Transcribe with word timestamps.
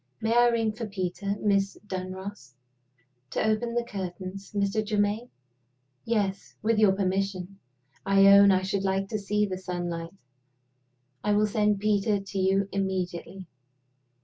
"May 0.19 0.35
I 0.35 0.47
ring 0.47 0.71
for 0.71 0.87
Peter, 0.87 1.35
Miss 1.39 1.77
Dunross?" 1.85 2.55
"To 3.29 3.45
open 3.47 3.75
the 3.75 3.83
curtains, 3.83 4.51
Mr. 4.51 4.83
Germaine?" 4.83 5.29
"Yes 6.05 6.55
with 6.63 6.79
your 6.79 6.93
permission. 6.93 7.59
I 8.03 8.25
own 8.25 8.49
I 8.49 8.63
should 8.63 8.83
like 8.83 9.07
to 9.09 9.19
see 9.19 9.45
the 9.45 9.59
sunlight." 9.59 10.15
"I 11.23 11.33
will 11.33 11.45
send 11.45 11.79
Peter 11.81 12.19
to 12.19 12.39
you 12.39 12.67
immediately." 12.71 13.45